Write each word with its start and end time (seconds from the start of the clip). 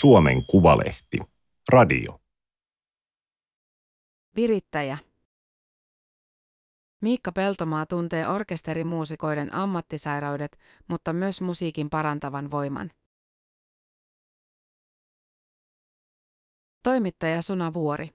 Suomen 0.00 0.46
Kuvalehti. 0.46 1.18
Radio. 1.72 2.20
Virittäjä. 4.36 4.98
Miikka 7.02 7.32
Peltomaa 7.32 7.86
tuntee 7.86 8.28
orkesterimuusikoiden 8.28 9.54
ammattisairaudet, 9.54 10.58
mutta 10.88 11.12
myös 11.12 11.40
musiikin 11.40 11.90
parantavan 11.90 12.50
voiman. 12.50 12.90
Toimittaja 16.82 17.42
Suna 17.42 17.74
Vuori. 17.74 18.10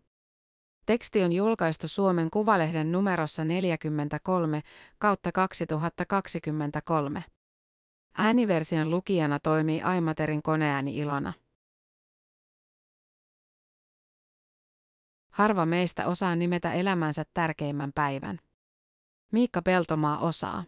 Teksti 0.86 1.24
on 1.24 1.34
julkaistu 1.34 1.88
Suomen 1.88 2.30
Kuvalehden 2.30 2.92
numerossa 2.92 3.46
43 3.46 4.62
kautta 4.98 5.32
2023. 5.32 7.24
Ääniversion 8.18 8.90
lukijana 8.90 9.40
toimii 9.40 9.82
Aimaterin 9.82 10.42
koneääni 10.42 10.98
Ilona. 10.98 11.34
Harva 15.42 15.66
meistä 15.66 16.08
osaa 16.08 16.36
nimetä 16.36 16.74
elämänsä 16.74 17.24
tärkeimmän 17.34 17.92
päivän. 17.96 18.40
Miikka 19.32 19.62
Peltomaa 19.62 20.20
osaa. 20.20 20.64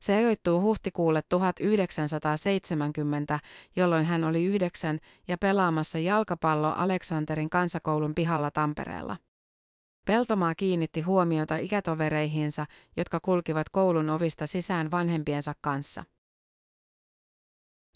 Se 0.00 0.14
ajoittuu 0.14 0.60
huhtikuulle 0.60 1.22
1970, 1.28 3.40
jolloin 3.76 4.04
hän 4.04 4.24
oli 4.24 4.44
yhdeksän 4.44 4.98
ja 5.28 5.38
pelaamassa 5.38 5.98
jalkapallo 5.98 6.68
Aleksanterin 6.68 7.50
kansakoulun 7.50 8.14
pihalla 8.14 8.50
Tampereella. 8.50 9.16
Peltomaa 10.06 10.54
kiinnitti 10.54 11.00
huomiota 11.00 11.56
ikätovereihinsa, 11.56 12.66
jotka 12.96 13.20
kulkivat 13.20 13.68
koulun 13.68 14.10
ovista 14.10 14.46
sisään 14.46 14.90
vanhempiensa 14.90 15.54
kanssa. 15.60 16.04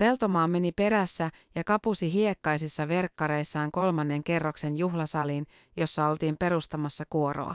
Peltomaa 0.00 0.48
meni 0.48 0.72
perässä 0.72 1.30
ja 1.54 1.64
kapusi 1.64 2.12
hiekkaisissa 2.12 2.88
verkkareissaan 2.88 3.70
kolmannen 3.72 4.24
kerroksen 4.24 4.76
juhlasaliin, 4.76 5.46
jossa 5.76 6.08
oltiin 6.08 6.36
perustamassa 6.36 7.04
kuoroa. 7.10 7.54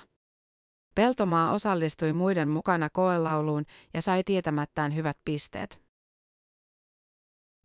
Peltomaa 0.95 1.51
osallistui 1.51 2.13
muiden 2.13 2.49
mukana 2.49 2.89
koelauluun 2.89 3.66
ja 3.93 4.01
sai 4.01 4.23
tietämättään 4.23 4.95
hyvät 4.95 5.17
pisteet. 5.25 5.81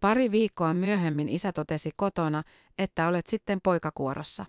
Pari 0.01 0.31
viikkoa 0.31 0.75
myöhemmin 0.75 1.29
isä 1.29 1.53
totesi 1.53 1.91
kotona, 1.97 2.43
että 2.79 3.09
olet 3.09 3.27
sitten 3.27 3.61
poikakuorossa. 3.63 4.47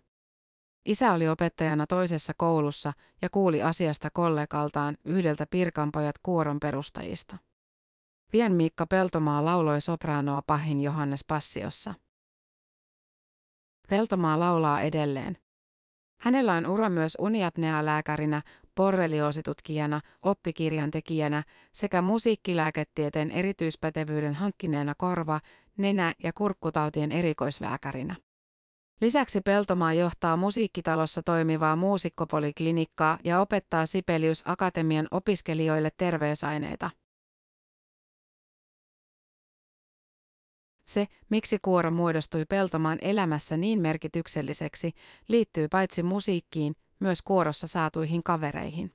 Isä 0.85 1.13
oli 1.13 1.27
opettajana 1.27 1.87
toisessa 1.87 2.33
koulussa 2.37 2.93
ja 3.21 3.29
kuuli 3.29 3.61
asiasta 3.61 4.09
kollegaltaan 4.13 4.97
yhdeltä 5.05 5.45
Pirkanpojat 5.49 6.15
kuoron 6.23 6.59
perustajista. 6.59 7.37
Pien 8.31 8.53
Miikka 8.53 8.85
Peltomaa 8.85 9.45
lauloi 9.45 9.81
sopraanoa 9.81 10.41
pahin 10.47 10.81
Johannes 10.81 11.25
Passiossa. 11.27 11.93
Peltomaa 13.89 14.39
laulaa 14.39 14.81
edelleen. 14.81 15.37
Hänellä 16.21 16.53
on 16.53 16.65
ura 16.65 16.89
myös 16.89 17.17
uniapnea-lääkärinä, 17.19 18.41
borrelioositutkijana, 18.75 20.01
oppikirjantekijänä 20.21 21.43
sekä 21.73 22.01
musiikkilääketieteen 22.01 23.31
erityispätevyyden 23.31 24.33
hankkineena 24.33 24.93
korva, 24.97 25.39
nenä- 25.77 26.13
ja 26.23 26.33
kurkkutautien 26.33 27.11
erikoislääkärinä. 27.11 28.15
Lisäksi 29.01 29.41
Peltomaa 29.41 29.93
johtaa 29.93 30.37
musiikkitalossa 30.37 31.23
toimivaa 31.23 31.75
muusikkopoliklinikkaa 31.75 33.19
ja 33.23 33.41
opettaa 33.41 33.85
Sibelius 33.85 34.43
Akatemian 34.45 35.07
opiskelijoille 35.11 35.89
terveysaineita. 35.97 36.89
Se, 40.87 41.07
miksi 41.29 41.57
kuoro 41.61 41.91
muodostui 41.91 42.45
Peltomaan 42.45 42.97
elämässä 43.01 43.57
niin 43.57 43.81
merkitykselliseksi, 43.81 44.91
liittyy 45.27 45.67
paitsi 45.67 46.03
musiikkiin, 46.03 46.75
myös 46.99 47.21
kuorossa 47.21 47.67
saatuihin 47.67 48.23
kavereihin. 48.23 48.91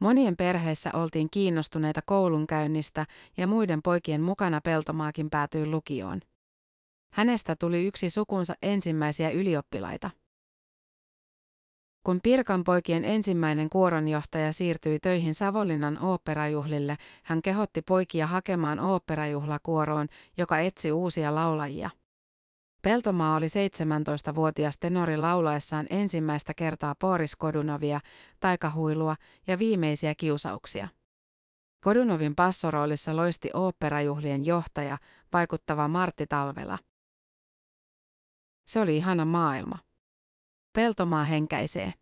Monien 0.00 0.36
perheissä 0.36 0.90
oltiin 0.92 1.28
kiinnostuneita 1.30 2.00
koulunkäynnistä 2.06 3.06
ja 3.36 3.46
muiden 3.46 3.82
poikien 3.82 4.22
mukana 4.22 4.60
Peltomaakin 4.60 5.30
päätyi 5.30 5.66
lukioon. 5.66 6.20
Hänestä 7.12 7.56
tuli 7.56 7.86
yksi 7.86 8.10
sukunsa 8.10 8.54
ensimmäisiä 8.62 9.30
ylioppilaita. 9.30 10.10
Kun 12.06 12.20
Pirkan 12.22 12.64
poikien 12.64 13.04
ensimmäinen 13.04 13.70
kuoronjohtaja 13.70 14.52
siirtyi 14.52 14.98
töihin 14.98 15.34
Savonlinnan 15.34 16.04
oopperajuhlille, 16.04 16.96
hän 17.22 17.42
kehotti 17.42 17.82
poikia 17.82 18.26
hakemaan 18.26 18.80
oopperajuhlakuoroon, 18.80 20.06
joka 20.36 20.58
etsi 20.58 20.92
uusia 20.92 21.34
laulajia. 21.34 21.90
Peltomaa 22.82 23.36
oli 23.36 23.46
17-vuotias 23.46 24.78
tenori 24.78 25.16
laulaessaan 25.16 25.86
ensimmäistä 25.90 26.54
kertaa 26.54 26.94
Boris 27.00 27.36
Kodunovia, 27.36 28.00
taikahuilua 28.40 29.16
ja 29.46 29.58
viimeisiä 29.58 30.14
kiusauksia. 30.14 30.88
Kodunovin 31.84 32.34
passoroolissa 32.34 33.16
loisti 33.16 33.50
oopperajuhlien 33.54 34.46
johtaja, 34.46 34.98
vaikuttava 35.32 35.88
Martti 35.88 36.26
Talvela. 36.26 36.78
Se 38.66 38.80
oli 38.80 38.96
ihana 38.96 39.24
maailma. 39.24 39.85
Peltomaa 40.76 41.24
henkäisee. 41.24 41.92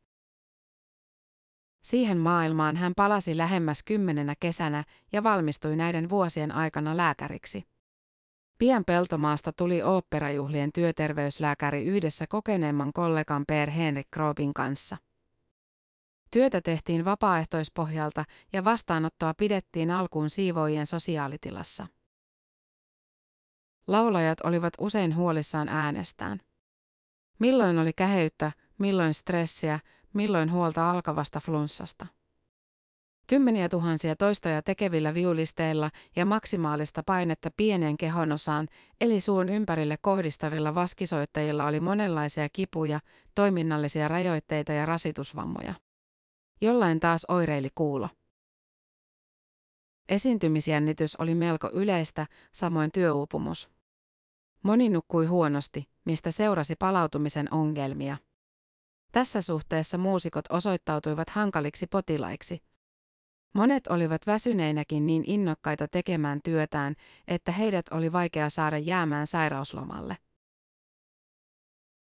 Siihen 1.82 2.18
maailmaan 2.18 2.76
hän 2.76 2.92
palasi 2.96 3.36
lähemmäs 3.36 3.82
kymmenenä 3.82 4.34
kesänä 4.40 4.84
ja 5.12 5.22
valmistui 5.22 5.76
näiden 5.76 6.08
vuosien 6.08 6.52
aikana 6.52 6.96
lääkäriksi. 6.96 7.64
Pian 8.58 8.84
Peltomaasta 8.84 9.52
tuli 9.52 9.82
oopperajuhlien 9.82 10.72
työterveyslääkäri 10.72 11.84
yhdessä 11.84 12.26
kokeneemman 12.26 12.92
kollegan 12.92 13.44
Per 13.48 13.70
Henrik 13.70 14.10
Kroopin 14.10 14.54
kanssa. 14.54 14.96
Työtä 16.30 16.60
tehtiin 16.60 17.04
vapaaehtoispohjalta 17.04 18.24
ja 18.52 18.64
vastaanottoa 18.64 19.34
pidettiin 19.34 19.90
alkuun 19.90 20.30
siivoojien 20.30 20.86
sosiaalitilassa. 20.86 21.86
Laulajat 23.86 24.40
olivat 24.40 24.74
usein 24.78 25.16
huolissaan 25.16 25.68
äänestään. 25.68 26.40
Milloin 27.38 27.78
oli 27.78 27.92
käheyttä, 27.92 28.52
milloin 28.78 29.14
stressiä, 29.14 29.80
milloin 30.12 30.52
huolta 30.52 30.90
alkavasta 30.90 31.40
flunssasta. 31.40 32.06
Kymmeniä 33.26 33.68
tuhansia 33.68 34.16
toistoja 34.16 34.62
tekevillä 34.62 35.14
viulisteilla 35.14 35.90
ja 36.16 36.26
maksimaalista 36.26 37.02
painetta 37.02 37.50
pieneen 37.56 37.96
kehonosaan, 37.96 38.68
eli 39.00 39.20
suun 39.20 39.48
ympärille 39.48 39.96
kohdistavilla 40.00 40.74
vaskisoittajilla 40.74 41.64
oli 41.64 41.80
monenlaisia 41.80 42.48
kipuja, 42.48 43.00
toiminnallisia 43.34 44.08
rajoitteita 44.08 44.72
ja 44.72 44.86
rasitusvammoja. 44.86 45.74
Jollain 46.60 47.00
taas 47.00 47.26
oireili 47.28 47.68
kuulo. 47.74 48.08
Esiintymisjännitys 50.08 51.16
oli 51.16 51.34
melko 51.34 51.70
yleistä, 51.72 52.26
samoin 52.52 52.92
työuupumus. 52.92 53.70
Moni 54.62 54.88
nukkui 54.88 55.26
huonosti, 55.26 55.88
mistä 56.04 56.30
seurasi 56.30 56.76
palautumisen 56.76 57.54
ongelmia. 57.54 58.16
Tässä 59.14 59.40
suhteessa 59.40 59.98
muusikot 59.98 60.44
osoittautuivat 60.50 61.30
hankaliksi 61.30 61.86
potilaiksi. 61.86 62.62
Monet 63.54 63.86
olivat 63.86 64.26
väsyneinäkin 64.26 65.06
niin 65.06 65.24
innokkaita 65.26 65.88
tekemään 65.88 66.40
työtään, 66.44 66.94
että 67.28 67.52
heidät 67.52 67.86
oli 67.90 68.12
vaikea 68.12 68.50
saada 68.50 68.78
jäämään 68.78 69.26
sairauslomalle. 69.26 70.16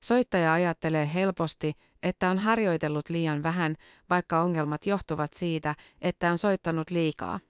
Soittaja 0.04 0.52
ajattelee 0.52 1.14
helposti, 1.14 1.72
että 2.02 2.30
on 2.30 2.38
harjoitellut 2.38 3.08
liian 3.08 3.42
vähän, 3.42 3.76
vaikka 4.10 4.42
ongelmat 4.42 4.86
johtuvat 4.86 5.32
siitä, 5.34 5.74
että 6.00 6.30
on 6.30 6.38
soittanut 6.38 6.90
liikaa. 6.90 7.40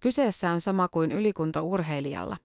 Kyseessä 0.00 0.50
on 0.50 0.60
sama 0.60 0.88
kuin 0.88 1.12
ylikuntourheilijalla. 1.12 2.36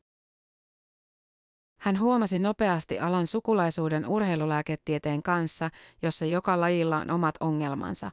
Hän 1.80 2.00
huomasi 2.00 2.40
nopeasti 2.40 3.00
alan 3.00 3.28
sukulaisuuden 3.28 4.08
urheilulääketieteen 4.08 5.24
kanssa, 5.24 5.70
jossa 6.02 6.26
joka 6.26 6.60
lajilla 6.60 6.98
on 6.98 7.12
omat 7.12 7.36
ongelmansa. 7.40 8.12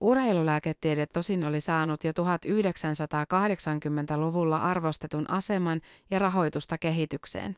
Urheilulääketiede 0.00 1.06
tosin 1.06 1.44
oli 1.44 1.60
saanut 1.60 2.04
jo 2.04 2.12
1980-luvulla 2.12 4.56
arvostetun 4.56 5.30
aseman 5.30 5.80
ja 6.10 6.18
rahoitusta 6.18 6.78
kehitykseen. 6.78 7.56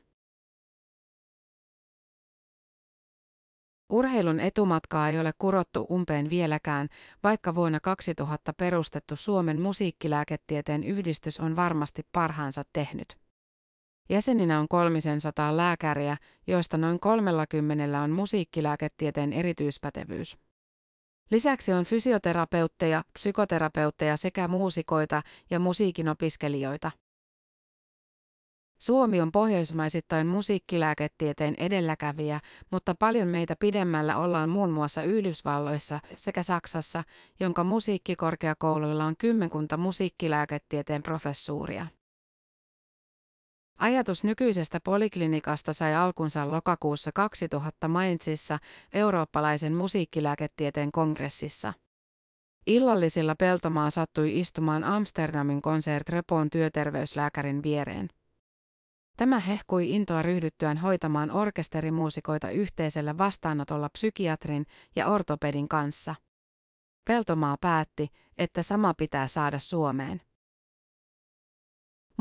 Urheilun 3.90 4.40
etumatkaa 4.40 5.08
ei 5.08 5.20
ole 5.20 5.32
kurottu 5.38 5.86
umpeen 5.90 6.30
vieläkään, 6.30 6.88
vaikka 7.22 7.54
vuonna 7.54 7.80
2000 7.80 8.52
perustettu 8.52 9.16
Suomen 9.16 9.60
musiikkilääketieteen 9.60 10.84
yhdistys 10.84 11.40
on 11.40 11.56
varmasti 11.56 12.02
parhaansa 12.12 12.62
tehnyt. 12.72 13.29
Jäseninä 14.10 14.60
on 14.60 14.68
300 14.68 15.56
lääkäriä, 15.56 16.16
joista 16.46 16.78
noin 16.78 17.00
30 17.00 18.00
on 18.00 18.10
musiikkilääketieteen 18.10 19.32
erityispätevyys. 19.32 20.38
Lisäksi 21.30 21.72
on 21.72 21.84
fysioterapeutteja, 21.84 23.04
psykoterapeutteja 23.12 24.16
sekä 24.16 24.48
muusikoita 24.48 25.22
ja 25.50 25.58
musiikin 25.58 26.08
opiskelijoita. 26.08 26.90
Suomi 28.82 29.20
on 29.20 29.32
pohjoismaisittain 29.32 30.26
musiikkilääketieteen 30.26 31.54
edelläkävijä, 31.58 32.40
mutta 32.70 32.94
paljon 32.94 33.28
meitä 33.28 33.56
pidemmällä 33.60 34.16
ollaan 34.16 34.48
muun 34.48 34.70
muassa 34.70 35.02
Yhdysvalloissa 35.02 36.00
sekä 36.16 36.42
Saksassa, 36.42 37.04
jonka 37.40 37.64
musiikkikorkeakouluilla 37.64 39.04
on 39.04 39.14
kymmenkunta 39.18 39.76
musiikkilääketieteen 39.76 41.02
professuuria. 41.02 41.86
Ajatus 43.80 44.24
nykyisestä 44.24 44.80
poliklinikasta 44.84 45.72
sai 45.72 45.94
alkunsa 45.94 46.50
lokakuussa 46.50 47.10
2000 47.14 47.88
Mainzissa 47.88 48.58
eurooppalaisen 48.92 49.74
musiikkilääketieteen 49.74 50.92
kongressissa. 50.92 51.72
Illallisilla 52.66 53.34
Peltomaa 53.34 53.90
sattui 53.90 54.40
istumaan 54.40 54.84
Amsterdamin 54.84 55.62
Concert 55.62 56.08
Repon 56.08 56.50
työterveyslääkärin 56.50 57.62
viereen. 57.62 58.08
Tämä 59.16 59.38
hehkui 59.38 59.90
intoa 59.90 60.22
ryhdyttyään 60.22 60.78
hoitamaan 60.78 61.30
orkesterimuusikoita 61.30 62.50
yhteisellä 62.50 63.18
vastaanotolla 63.18 63.88
psykiatrin 63.88 64.66
ja 64.96 65.06
ortopedin 65.08 65.68
kanssa. 65.68 66.14
Peltomaa 67.04 67.56
päätti, 67.60 68.08
että 68.38 68.62
sama 68.62 68.94
pitää 68.94 69.28
saada 69.28 69.58
Suomeen. 69.58 70.20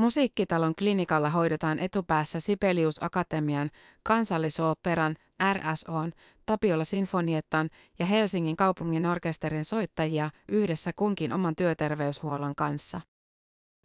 Musiikkitalon 0.00 0.74
klinikalla 0.74 1.30
hoidetaan 1.30 1.78
etupäässä 1.78 2.40
Sibelius 2.40 3.02
Akatemian, 3.02 3.70
kansallisoopperan, 4.02 5.16
RSOn, 5.52 6.12
Tapiola 6.46 6.84
Sinfoniettan 6.84 7.70
ja 7.98 8.06
Helsingin 8.06 8.56
kaupungin 8.56 9.06
orkesterin 9.06 9.64
soittajia 9.64 10.30
yhdessä 10.48 10.92
kunkin 10.96 11.32
oman 11.32 11.56
työterveyshuollon 11.56 12.54
kanssa. 12.54 13.00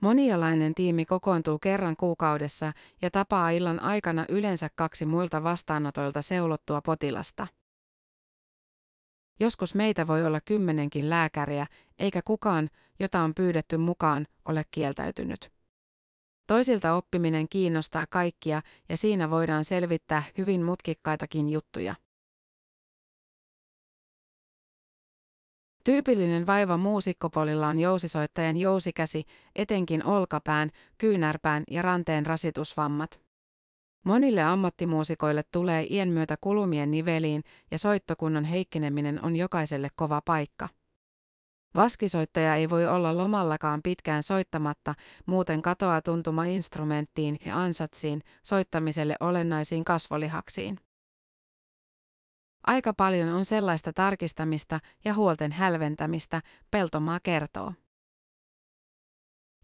Monialainen 0.02 0.76
tiimi 0.76 1.06
kokoontuu 1.06 1.60
kerran 1.60 1.96
kuukaudessa 1.96 2.74
ja 3.02 3.12
tapaa 3.12 3.50
illan 3.50 3.80
aikana 3.80 4.26
yleensä 4.30 4.70
kaksi 4.76 5.06
muilta 5.06 5.44
vastaanotoilta 5.44 6.22
seulottua 6.22 6.82
potilasta. 6.82 7.48
Joskus 9.40 9.76
meitä 9.76 10.08
voi 10.08 10.26
olla 10.26 10.42
kymmenenkin 10.42 11.10
lääkäriä, 11.10 11.68
eikä 12.00 12.22
kukaan, 12.26 12.70
jota 13.00 13.20
on 13.20 13.34
pyydetty 13.36 13.78
mukaan, 13.78 14.28
ole 14.46 14.64
kieltäytynyt. 14.72 15.55
Toisilta 16.48 16.94
oppiminen 16.94 17.50
kiinnostaa 17.50 18.06
kaikkia 18.10 18.62
ja 18.90 18.98
siinä 18.98 19.30
voidaan 19.30 19.64
selvittää 19.64 20.24
hyvin 20.38 20.64
mutkikkaitakin 20.64 21.50
juttuja. 21.50 21.96
Tyypillinen 25.84 26.48
vaiva 26.48 26.78
muusikkopolilla 26.78 27.68
on 27.68 27.80
jousisoittajan 27.80 28.58
jousikäsi, 28.58 29.24
etenkin 29.56 30.04
olkapään, 30.06 30.70
kyynärpään 30.98 31.64
ja 31.72 31.82
ranteen 31.82 32.26
rasitusvammat. 32.26 33.22
Monille 34.06 34.44
ammattimuusikoille 34.44 35.44
tulee 35.52 35.88
iän 35.90 36.10
myötä 36.10 36.38
kulumien 36.42 36.92
niveliin 36.92 37.44
ja 37.72 37.78
soittokunnon 37.78 38.44
heikkeneminen 38.44 39.24
on 39.24 39.36
jokaiselle 39.36 39.90
kova 39.96 40.22
paikka. 40.26 40.70
Vaskisoittaja 41.76 42.56
ei 42.56 42.70
voi 42.70 42.88
olla 42.88 43.18
lomallakaan 43.18 43.82
pitkään 43.84 44.24
soittamatta, 44.24 44.96
muuten 45.26 45.62
katoaa 45.62 46.02
tuntuma 46.02 46.46
instrumenttiin 46.46 47.38
ja 47.46 47.58
ansatsiin, 47.58 48.22
soittamiselle 48.44 49.16
olennaisiin 49.20 49.86
kasvolihaksiin. 49.86 50.80
Aika 52.68 52.94
paljon 52.94 53.30
on 53.30 53.46
sellaista 53.46 53.94
tarkistamista 53.94 54.80
ja 55.06 55.14
huolten 55.14 55.52
hälventämistä, 55.52 56.42
Peltomaa 56.72 57.20
kertoo. 57.24 57.74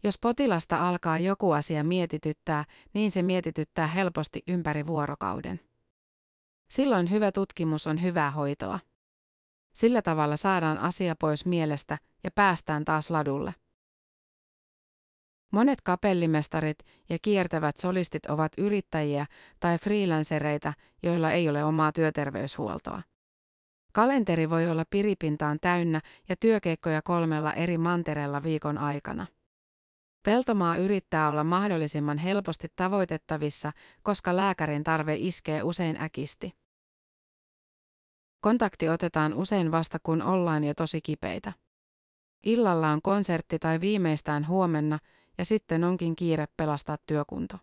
Jos 0.04 0.18
potilasta 0.18 0.88
alkaa 0.88 1.18
joku 1.18 1.52
asia 1.52 1.84
mietityttää, 1.84 2.64
niin 2.94 3.10
se 3.10 3.22
mietityttää 3.22 3.86
helposti 3.86 4.42
ympäri 4.48 4.86
vuorokauden. 4.86 5.60
Silloin 6.70 7.10
hyvä 7.10 7.32
tutkimus 7.32 7.86
on 7.86 8.02
hyvää 8.02 8.30
hoitoa. 8.30 8.80
Sillä 9.72 10.02
tavalla 10.02 10.36
saadaan 10.36 10.78
asia 10.78 11.14
pois 11.20 11.46
mielestä 11.46 11.98
ja 12.24 12.30
päästään 12.30 12.84
taas 12.84 13.10
ladulle. 13.10 13.54
Monet 15.52 15.80
kapellimestarit 15.82 16.78
ja 17.08 17.18
kiertävät 17.22 17.76
solistit 17.76 18.26
ovat 18.26 18.52
yrittäjiä 18.58 19.26
tai 19.60 19.78
freelancereita, 19.78 20.72
joilla 21.02 21.30
ei 21.30 21.48
ole 21.48 21.64
omaa 21.64 21.92
työterveyshuoltoa. 21.92 23.02
Kalenteri 23.92 24.50
voi 24.50 24.70
olla 24.70 24.84
piripintaan 24.90 25.58
täynnä 25.60 26.00
ja 26.28 26.36
työkeikkoja 26.36 27.02
kolmella 27.02 27.52
eri 27.52 27.78
mantereella 27.78 28.42
viikon 28.42 28.78
aikana. 28.78 29.26
Peltomaa 30.24 30.76
yrittää 30.76 31.28
olla 31.28 31.44
mahdollisimman 31.44 32.18
helposti 32.18 32.68
tavoitettavissa, 32.76 33.72
koska 34.02 34.36
lääkärin 34.36 34.84
tarve 34.84 35.16
iskee 35.18 35.62
usein 35.62 36.02
äkisti. 36.02 36.61
Kontakti 38.42 38.88
otetaan 38.88 39.34
usein 39.34 39.70
vasta 39.70 39.98
kun 40.02 40.22
ollaan 40.22 40.64
jo 40.64 40.74
tosi 40.74 41.00
kipeitä. 41.00 41.52
Illalla 42.42 42.88
on 42.88 43.02
konsertti 43.02 43.58
tai 43.58 43.80
viimeistään 43.80 44.48
huomenna, 44.48 44.98
ja 45.38 45.44
sitten 45.44 45.84
onkin 45.84 46.16
kiire 46.16 46.46
pelastaa 46.56 46.96
työkunto. 47.06 47.58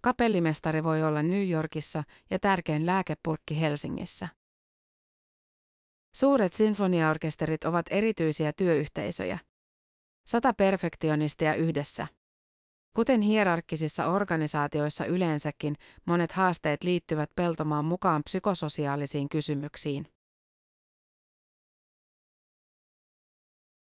Kapellimestari 0.00 0.84
voi 0.84 1.02
olla 1.02 1.22
New 1.22 1.50
Yorkissa 1.50 2.04
ja 2.30 2.38
tärkein 2.38 2.86
lääkepurkki 2.86 3.60
Helsingissä. 3.60 4.28
Suuret 6.14 6.52
sinfoniaorkesterit 6.52 7.64
ovat 7.64 7.86
erityisiä 7.90 8.52
työyhteisöjä. 8.52 9.38
Sata 10.26 10.52
perfektionistia 10.54 11.54
yhdessä. 11.54 12.06
Kuten 12.94 13.20
hierarkkisissa 13.20 14.06
organisaatioissa 14.06 15.04
yleensäkin, 15.04 15.76
monet 16.04 16.32
haasteet 16.32 16.84
liittyvät 16.84 17.30
peltomaan 17.36 17.84
mukaan 17.84 18.22
psykososiaalisiin 18.24 19.28
kysymyksiin. 19.28 20.06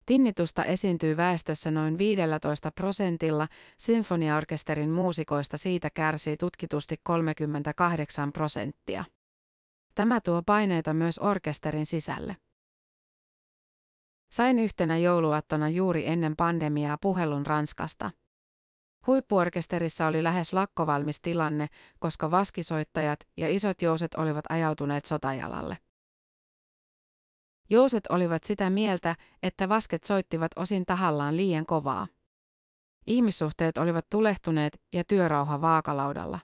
Tinnitusta 0.06 0.64
esiintyy 0.64 1.18
väestössä 1.18 1.72
noin 1.72 1.98
15 1.98 2.72
prosentilla, 2.72 3.48
sinfoniaorkesterin 3.78 4.90
muusikoista 4.90 5.58
siitä 5.58 5.90
kärsii 5.90 6.38
tutkitusti 6.38 6.96
38 7.04 8.32
prosenttia. 8.32 9.06
Tämä 9.96 10.22
tuo 10.22 10.42
paineita 10.46 10.94
myös 10.94 11.20
orkesterin 11.20 11.86
sisälle. 11.86 12.38
Sain 14.32 14.60
yhtenä 14.60 14.98
jouluattona 14.98 15.70
juuri 15.70 16.08
ennen 16.08 16.36
pandemiaa 16.36 16.98
puhelun 17.02 17.46
Ranskasta. 17.46 18.12
Huippuorkesterissa 19.10 20.08
oli 20.08 20.24
lähes 20.24 20.54
lakkovalmis 20.54 21.22
tilanne, 21.22 21.68
koska 22.00 22.32
vaskisoittajat 22.32 23.20
ja 23.38 23.50
isot 23.50 23.82
jouset 23.82 24.16
olivat 24.16 24.46
ajautuneet 24.50 25.06
sotajalalle. 25.06 25.78
Jouset 27.70 28.08
olivat 28.08 28.44
sitä 28.44 28.70
mieltä, 28.70 29.16
että 29.44 29.70
vasket 29.70 30.04
soittivat 30.04 30.52
osin 30.56 30.86
tahallaan 30.86 31.38
liian 31.38 31.66
kovaa. 31.66 32.08
Ihmissuhteet 33.08 33.78
olivat 33.78 34.06
tulehtuneet 34.10 34.82
ja 34.94 35.04
työrauha 35.04 35.62
vaakalaudalla. 35.62 36.40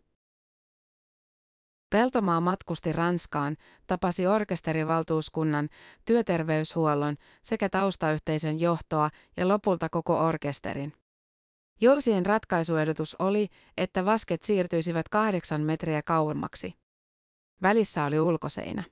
Peltomaa 1.89 2.41
matkusti 2.41 2.91
Ranskaan, 2.91 3.57
tapasi 3.87 4.27
orkesterivaltuuskunnan, 4.27 5.69
työterveyshuollon 6.05 7.15
sekä 7.41 7.69
taustayhteisön 7.69 8.59
johtoa 8.59 9.09
ja 9.37 9.47
lopulta 9.47 9.89
koko 9.89 10.25
orkesterin. 10.25 11.04
Jousien 11.81 12.25
ratkaisuehdotus 12.25 13.15
oli, 13.19 13.47
että 13.77 14.05
vasket 14.05 14.43
siirtyisivät 14.43 15.09
kahdeksan 15.09 15.61
metriä 15.61 16.01
kauemmaksi. 16.01 16.73
Välissä 17.61 18.05
oli 18.05 18.19
ulkoseinä. 18.19 18.83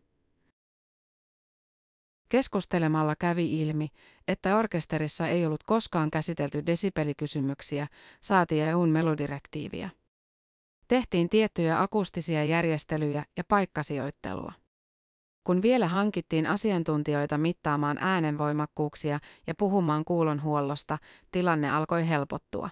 Keskustelemalla 2.29 3.15
kävi 3.15 3.61
ilmi, 3.61 3.87
että 4.27 4.57
orkesterissa 4.57 5.27
ei 5.27 5.45
ollut 5.45 5.63
koskaan 5.63 6.11
käsitelty 6.11 6.65
desibelikysymyksiä, 6.65 7.87
saati 8.21 8.61
EUn 8.61 8.89
melodirektiiviä. 8.89 9.89
Tehtiin 10.87 11.29
tiettyjä 11.29 11.81
akustisia 11.81 12.43
järjestelyjä 12.43 13.25
ja 13.37 13.43
paikkasijoittelua. 13.47 14.62
Kun 15.43 15.61
vielä 15.61 15.87
hankittiin 15.87 16.47
asiantuntijoita 16.47 17.37
mittaamaan 17.37 17.97
äänenvoimakkuuksia 18.01 19.19
ja 19.47 19.53
puhumaan 19.57 20.05
kuulonhuollosta, 20.05 20.97
tilanne 21.31 21.69
alkoi 21.69 22.09
helpottua. 22.09 22.69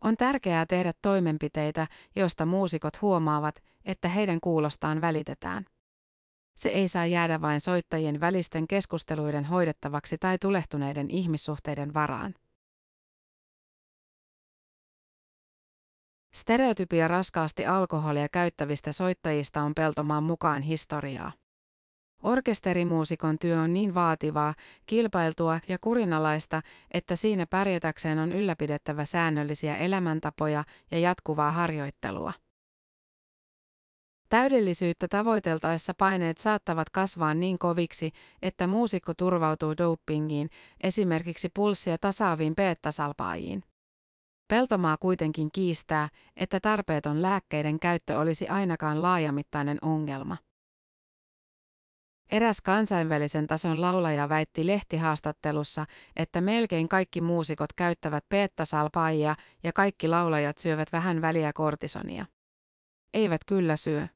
On 0.00 0.16
tärkeää 0.16 0.66
tehdä 0.66 0.92
toimenpiteitä, 1.02 1.86
joista 2.16 2.46
muusikot 2.46 3.02
huomaavat, 3.02 3.62
että 3.84 4.08
heidän 4.08 4.40
kuulostaan 4.40 5.00
välitetään. 5.00 5.66
Se 6.56 6.68
ei 6.68 6.88
saa 6.88 7.06
jäädä 7.06 7.40
vain 7.40 7.60
soittajien 7.60 8.20
välisten 8.20 8.68
keskusteluiden 8.68 9.44
hoidettavaksi 9.44 10.18
tai 10.18 10.38
tulehtuneiden 10.38 11.10
ihmissuhteiden 11.10 11.94
varaan. 11.94 12.34
Stereotypia 16.34 17.08
raskaasti 17.08 17.66
alkoholia 17.66 18.28
käyttävistä 18.28 18.92
soittajista 18.92 19.62
on 19.62 19.74
Peltomaan 19.74 20.22
mukaan 20.22 20.62
historiaa. 20.62 21.32
Orkesterimuusikon 22.22 23.38
työ 23.38 23.60
on 23.60 23.72
niin 23.72 23.94
vaativaa, 23.94 24.54
kilpailtua 24.86 25.60
ja 25.68 25.78
kurinalaista, 25.78 26.62
että 26.90 27.16
siinä 27.16 27.46
pärjätäkseen 27.46 28.18
on 28.18 28.32
ylläpidettävä 28.32 29.04
säännöllisiä 29.04 29.76
elämäntapoja 29.76 30.64
ja 30.90 30.98
jatkuvaa 30.98 31.50
harjoittelua. 31.50 32.32
Täydellisyyttä 34.28 35.08
tavoiteltaessa 35.08 35.94
paineet 35.98 36.38
saattavat 36.38 36.90
kasvaa 36.90 37.34
niin 37.34 37.58
koviksi, 37.58 38.10
että 38.42 38.66
muusikko 38.66 39.14
turvautuu 39.14 39.76
dopingiin, 39.76 40.50
esimerkiksi 40.82 41.48
pulssia 41.54 41.98
tasaaviin 41.98 42.54
beta-salpaajiin. 42.54 43.62
Peltomaa 44.52 44.96
kuitenkin 44.96 45.48
kiistää, 45.52 46.08
että 46.36 46.60
tarpeeton 46.60 47.22
lääkkeiden 47.22 47.80
käyttö 47.80 48.18
olisi 48.18 48.48
ainakaan 48.48 49.02
laajamittainen 49.02 49.78
ongelma. 49.82 50.36
Eräs 52.32 52.60
kansainvälisen 52.60 53.46
tason 53.46 53.80
laulaja 53.80 54.28
väitti 54.28 54.66
lehtihaastattelussa, 54.66 55.86
että 56.16 56.40
melkein 56.40 56.88
kaikki 56.88 57.20
muusikot 57.20 57.72
käyttävät 57.72 58.24
beta-salpaajia 58.28 59.36
ja 59.62 59.72
kaikki 59.72 60.08
laulajat 60.08 60.58
syövät 60.58 60.92
vähän 60.92 61.20
väliä 61.20 61.52
kortisonia. 61.52 62.26
Eivät 63.14 63.44
kyllä 63.44 63.76
syö. 63.76 64.08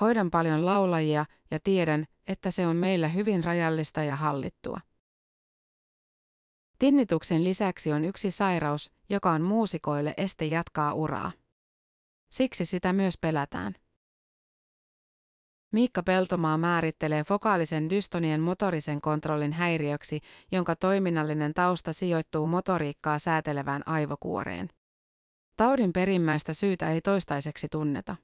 Hoidan 0.00 0.30
paljon 0.30 0.66
laulajia 0.66 1.26
ja 1.50 1.58
tiedän, 1.64 2.04
että 2.26 2.50
se 2.50 2.66
on 2.66 2.76
meillä 2.76 3.08
hyvin 3.08 3.44
rajallista 3.44 4.02
ja 4.02 4.16
hallittua. 4.16 4.80
Tinnituksen 6.82 7.44
lisäksi 7.44 7.92
on 7.92 8.04
yksi 8.04 8.30
sairaus, 8.30 8.90
joka 9.10 9.30
on 9.30 9.42
muusikoille 9.42 10.14
este 10.16 10.44
jatkaa 10.44 10.94
uraa. 10.94 11.32
Siksi 12.30 12.64
sitä 12.64 12.92
myös 12.92 13.14
pelätään. 13.20 13.74
Miikka 15.72 16.02
Peltomaa 16.02 16.58
määrittelee 16.58 17.24
fokaalisen 17.24 17.90
dystonien 17.90 18.40
motorisen 18.40 19.00
kontrollin 19.00 19.52
häiriöksi, 19.52 20.20
jonka 20.52 20.76
toiminnallinen 20.76 21.54
tausta 21.54 21.92
sijoittuu 21.92 22.46
motoriikkaa 22.46 23.18
säätelevään 23.18 23.82
aivokuoreen. 23.86 24.68
Taudin 25.56 25.92
perimmäistä 25.92 26.52
syytä 26.52 26.90
ei 26.90 27.00
toistaiseksi 27.00 27.68
tunneta. 27.68 28.16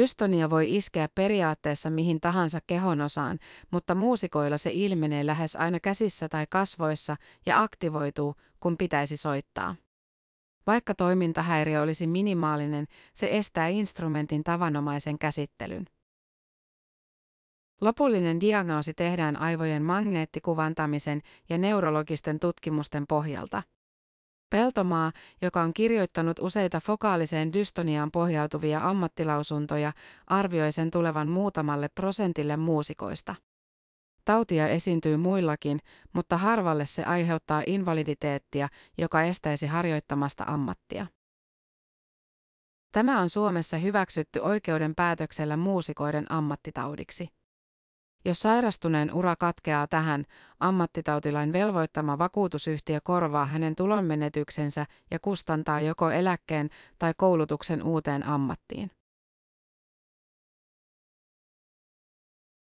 Dystonia 0.00 0.50
voi 0.50 0.76
iskeä 0.76 1.08
periaatteessa 1.14 1.90
mihin 1.90 2.20
tahansa 2.20 2.58
kehonosaan, 2.66 3.38
mutta 3.70 3.94
muusikoilla 3.94 4.56
se 4.56 4.70
ilmenee 4.72 5.26
lähes 5.26 5.56
aina 5.56 5.80
käsissä 5.80 6.28
tai 6.28 6.46
kasvoissa 6.50 7.16
ja 7.46 7.62
aktivoituu, 7.62 8.34
kun 8.60 8.76
pitäisi 8.76 9.16
soittaa. 9.16 9.76
Vaikka 10.66 10.94
toimintahäiriö 10.94 11.82
olisi 11.82 12.06
minimaalinen, 12.06 12.86
se 13.14 13.28
estää 13.30 13.68
instrumentin 13.68 14.44
tavanomaisen 14.44 15.18
käsittelyn. 15.18 15.86
Lopullinen 17.80 18.40
diagnoosi 18.40 18.94
tehdään 18.94 19.36
aivojen 19.36 19.82
magneettikuvantamisen 19.82 21.20
ja 21.48 21.58
neurologisten 21.58 22.40
tutkimusten 22.40 23.06
pohjalta. 23.06 23.62
Peltomaa, 24.50 25.12
joka 25.42 25.62
on 25.62 25.74
kirjoittanut 25.74 26.38
useita 26.38 26.80
fokaaliseen 26.80 27.52
dystoniaan 27.52 28.10
pohjautuvia 28.10 28.80
ammattilausuntoja, 28.88 29.92
arvioi 30.26 30.72
sen 30.72 30.90
tulevan 30.90 31.28
muutamalle 31.28 31.88
prosentille 31.88 32.56
muusikoista. 32.56 33.34
Tautia 34.24 34.68
esiintyy 34.68 35.16
muillakin, 35.16 35.78
mutta 36.12 36.36
harvalle 36.36 36.86
se 36.86 37.04
aiheuttaa 37.04 37.62
invaliditeettia, 37.66 38.68
joka 38.98 39.22
estäisi 39.22 39.66
harjoittamasta 39.66 40.44
ammattia. 40.46 41.06
Tämä 42.92 43.20
on 43.20 43.28
Suomessa 43.28 43.76
hyväksytty 43.76 44.38
oikeuden 44.38 44.94
päätöksellä 44.94 45.56
muusikoiden 45.56 46.32
ammattitaudiksi. 46.32 47.39
Jos 48.24 48.40
sairastuneen 48.40 49.14
ura 49.14 49.36
katkeaa 49.36 49.86
tähän, 49.86 50.24
ammattitautilain 50.60 51.52
velvoittama 51.52 52.18
vakuutusyhtiö 52.18 53.00
korvaa 53.04 53.46
hänen 53.46 53.76
tulonmenetyksensä 53.76 54.86
ja 55.10 55.18
kustantaa 55.18 55.80
joko 55.80 56.10
eläkkeen 56.10 56.70
tai 56.98 57.12
koulutuksen 57.16 57.82
uuteen 57.82 58.26
ammattiin. 58.26 58.90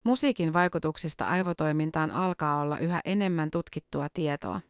Musiikin 0.05 0.53
vaikutuksista 0.53 1.27
aivotoimintaan 1.27 2.11
alkaa 2.11 2.61
olla 2.61 2.79
yhä 2.79 3.01
enemmän 3.05 3.51
tutkittua 3.51 4.07
tietoa. 4.13 4.61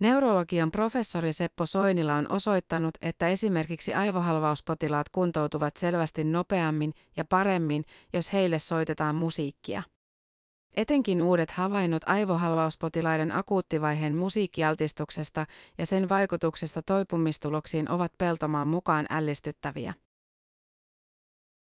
Neurologian 0.00 0.70
professori 0.70 1.32
Seppo 1.32 1.66
Soinila 1.66 2.14
on 2.14 2.32
osoittanut, 2.32 2.94
että 3.02 3.28
esimerkiksi 3.28 3.94
aivohalvauspotilaat 3.94 5.08
kuntoutuvat 5.08 5.76
selvästi 5.76 6.24
nopeammin 6.24 6.94
ja 7.16 7.24
paremmin, 7.24 7.84
jos 8.12 8.32
heille 8.32 8.58
soitetaan 8.58 9.14
musiikkia. 9.14 9.82
Etenkin 10.76 11.22
uudet 11.22 11.50
havainnot 11.50 12.02
aivohalvauspotilaiden 12.06 13.32
akuuttivaiheen 13.32 14.16
musiikkialtistuksesta 14.16 15.46
ja 15.78 15.86
sen 15.86 16.08
vaikutuksesta 16.08 16.82
toipumistuloksiin 16.82 17.90
ovat 17.90 18.12
Peltomaan 18.18 18.68
mukaan 18.68 19.06
ällistyttäviä. 19.10 19.94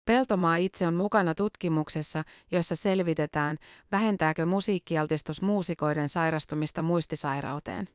Peltomaa 0.06 0.56
itse 0.56 0.88
on 0.88 0.94
mukana 0.94 1.36
tutkimuksessa, 1.36 2.24
jossa 2.52 2.76
selvitetään, 2.76 3.58
vähentääkö 3.92 4.46
musiikkialtistus 4.46 5.42
muusikoiden 5.42 6.10
sairastumista 6.10 6.82
muistisairauteen. 6.82 7.90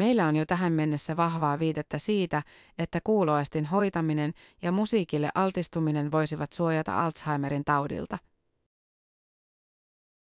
Meillä 0.00 0.26
on 0.26 0.36
jo 0.36 0.46
tähän 0.46 0.72
mennessä 0.72 1.16
vahvaa 1.16 1.58
viitettä 1.58 1.98
siitä, 1.98 2.42
että 2.78 3.00
kuuloaistin 3.04 3.66
hoitaminen 3.66 4.32
ja 4.62 4.72
musiikille 4.72 5.30
altistuminen 5.34 6.12
voisivat 6.12 6.52
suojata 6.52 7.04
Alzheimerin 7.04 7.64
taudilta. 7.64 8.18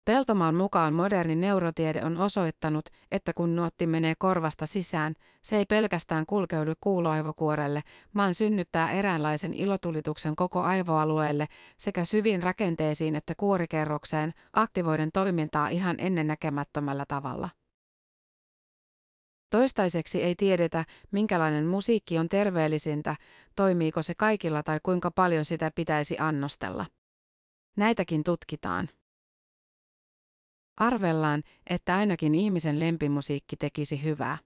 Peltomaan 0.05 0.55
mukaan 0.55 0.95
moderni 0.95 1.37
neurotiede 1.37 2.05
on 2.05 2.17
osoittanut, 2.19 2.89
että 3.11 3.33
kun 3.33 3.57
nuotti 3.57 3.87
menee 3.87 4.15
korvasta 4.19 4.67
sisään, 4.67 5.15
se 5.43 5.57
ei 5.57 5.67
pelkästään 5.67 6.27
kulkeudu 6.27 6.73
kuuloaivokuorelle, 6.81 7.83
vaan 8.15 8.35
synnyttää 8.35 8.91
eräänlaisen 8.91 9.55
ilotulituksen 9.55 10.37
koko 10.37 10.61
aivoalueelle 10.61 11.47
sekä 11.79 12.05
syviin 12.05 12.43
rakenteisiin 12.43 13.17
että 13.17 13.35
kuorikerrokseen, 13.37 14.33
aktivoiden 14.53 15.11
toimintaa 15.13 15.69
ihan 15.69 15.97
ennennäkemättömällä 15.99 17.05
tavalla. 17.09 17.62
Toistaiseksi 19.53 20.23
ei 20.23 20.35
tiedetä, 20.35 20.85
minkälainen 21.11 21.67
musiikki 21.67 22.19
on 22.19 22.29
terveellisintä, 22.29 23.17
toimiiko 23.57 24.03
se 24.03 24.15
kaikilla 24.15 24.63
tai 24.63 24.81
kuinka 24.83 25.11
paljon 25.11 25.45
sitä 25.45 25.71
pitäisi 25.75 26.17
annostella. 26.19 26.87
Näitäkin 27.77 28.25
tutkitaan. 28.25 28.89
Arvellaan, 30.77 31.43
että 31.67 31.97
ainakin 31.97 32.35
ihmisen 32.35 32.81
lempimusiikki 32.81 33.57
tekisi 33.57 34.03
hyvää. 34.03 34.39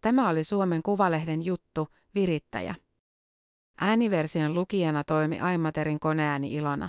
Tämä 0.00 0.28
oli 0.28 0.44
Suomen 0.44 0.82
Kuvalehden 0.82 1.44
juttu, 1.44 1.88
virittäjä. 2.14 2.74
Ääniversion 3.80 4.54
lukijana 4.54 5.04
toimi 5.04 5.40
Aimaterin 5.40 6.00
koneääni 6.00 6.54
Ilona. 6.54 6.88